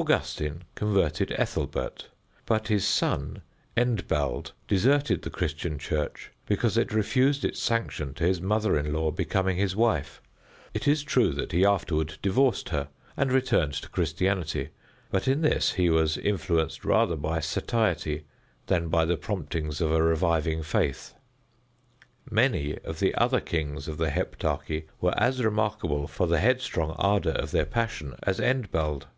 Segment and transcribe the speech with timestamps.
[0.00, 2.06] Augustine converted Ethelbert,
[2.46, 3.42] but his son
[3.76, 9.10] Endbald deserted the Christian Church because it refused its sanction to his mother in law
[9.10, 10.22] becoming his wife.
[10.72, 12.86] It is true that he afterward divorced her,
[13.16, 14.68] and returned to Christianity,
[15.10, 18.22] but in this he was influenced rather by satiety
[18.68, 21.14] than by the promptings of a reviving faith.
[22.30, 27.30] Many of the other kings of the Heptarchy were as remarkable for the headstrong ardor
[27.32, 29.08] of their passion as Endbald.